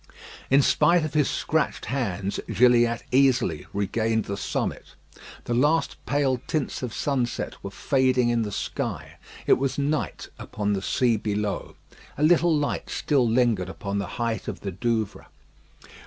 In 0.49 0.63
spite 0.63 1.05
of 1.05 1.13
his 1.13 1.29
scratched 1.29 1.85
hands, 1.85 2.39
Gilliatt 2.51 3.03
easily 3.11 3.67
regained 3.71 4.25
the 4.25 4.35
summit. 4.35 4.95
The 5.43 5.53
last 5.53 5.95
pale 6.07 6.41
tints 6.47 6.81
of 6.81 6.91
sunset 6.91 7.63
were 7.63 7.69
fading 7.69 8.29
in 8.29 8.41
the 8.41 8.51
sky. 8.51 9.19
It 9.45 9.59
was 9.59 9.77
night 9.77 10.29
upon 10.39 10.73
the 10.73 10.81
sea 10.81 11.17
below. 11.17 11.75
A 12.17 12.23
little 12.23 12.51
light 12.57 12.89
still 12.89 13.29
lingered 13.29 13.69
upon 13.69 13.99
the 13.99 14.07
height 14.17 14.47
of 14.47 14.61
the 14.61 14.71
Douvre. 14.71 15.27